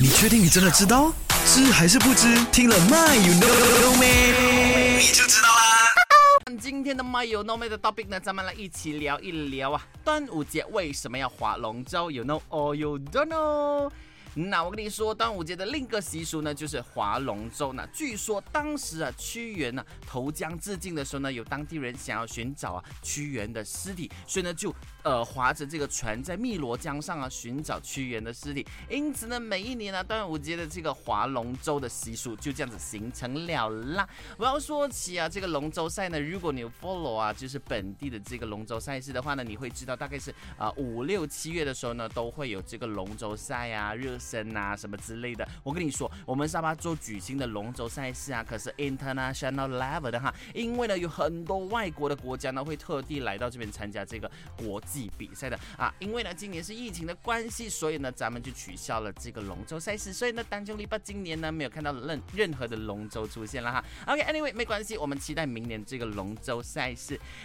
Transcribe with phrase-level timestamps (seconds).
[0.00, 1.12] 你确定你真的知道？
[1.44, 2.32] 知还是不知？
[2.52, 4.96] 听了 My You Know Me，？
[4.96, 5.90] 你就知道啦。
[6.60, 13.90] 今天的 My You Know Me 的 topic 呢，咱们来一起聊一聊啊，端午节为什么要划龙舟？You know all you don't know？
[14.38, 17.72] 那我跟你说，端午节的另一个习俗呢，就是划龙舟。
[17.72, 24.72] 那据说当时啊，屈原呢投江自尽的时候呢，有当地人想要寻找啊屈原的尸体，所以呢就
[25.02, 28.64] 呃划着这个船在汨罗江上啊寻找屈原的尸体。
[28.88, 34.08] 因此呢，每一年呢端午节的这个划龙舟的习俗就这样子形成了啦。
[34.36, 44.16] 我要说起啊这个龙舟赛呢，如果你有 follow 啊就是本地的这个龙舟赛事的话呢，你会知道大概是啊五六七月的时候呢都会有这个龙舟赛啊热。
[44.28, 63.84] 身啊什么之类的，我跟你说，我们沙巴州举行的龙舟赛事啊，可是 international level 的哈，因为呢有很多外国的国家呢会特地来到这边参加这个国际比赛的啊，因为呢今年是疫情的关系，所以呢咱们就取消了这个龙舟赛事，所以呢单中篱笆今年呢没有看到任任何的龙舟出现了哈。
[64.06, 67.18] OK，anyway 没关系，我们期待明年这个龙舟赛事。